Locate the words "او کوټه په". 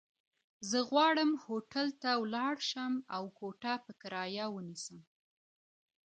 3.15-3.91